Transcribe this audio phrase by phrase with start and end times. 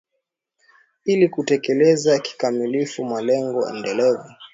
[1.05, 4.33] ili kutekeleza kikamilifu malengo endelevu